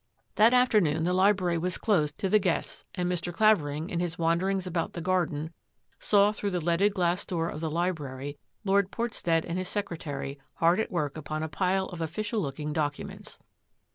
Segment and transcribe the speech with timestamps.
[0.33, 3.31] That afternoon the library was closed to the guests, and Mr.
[3.31, 5.53] Clavering, in his wanderings about the garden,
[5.99, 8.39] saw, through the leaded glass door of the library.
[8.65, 13.05] Lord Portstead and his secretary hard at work upon a pile of official looking docu
[13.05, 13.37] ments.